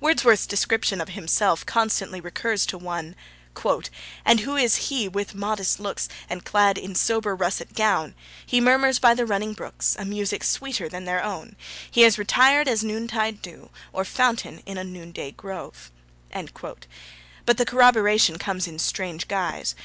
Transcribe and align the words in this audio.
Wordsworth's 0.00 0.48
description 0.48 1.00
of 1.00 1.10
himself 1.10 1.64
constantly 1.64 2.20
recurs 2.20 2.66
to 2.66 2.76
one: 2.76 3.14
And 4.24 4.40
who 4.40 4.56
is 4.56 4.74
he 4.88 5.06
with 5.06 5.32
modest 5.32 5.78
looks, 5.78 6.08
And 6.28 6.44
clad 6.44 6.76
in 6.76 6.96
sober 6.96 7.36
russet 7.36 7.72
gown? 7.76 8.16
He 8.44 8.60
murmurs 8.60 8.98
by 8.98 9.14
the 9.14 9.24
running 9.24 9.52
brooks, 9.52 9.94
A 9.96 10.04
music 10.04 10.42
sweeter 10.42 10.88
than 10.88 11.04
their 11.04 11.22
own; 11.22 11.54
He 11.88 12.02
is 12.02 12.18
retired 12.18 12.66
as 12.66 12.82
noontide 12.82 13.42
dew, 13.42 13.70
Or 13.92 14.04
fountain 14.04 14.60
in 14.66 14.76
a 14.76 14.82
noonday 14.82 15.30
grove. 15.30 15.92
But 16.34 17.56
the 17.56 17.64
corroboration 17.64 18.40
comes 18.40 18.66
in 18.66 18.80
strange 18.80 19.28
guise. 19.28 19.76